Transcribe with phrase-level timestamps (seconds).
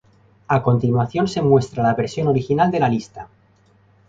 [0.55, 3.27] A continuación se muestra la versión original de la lista.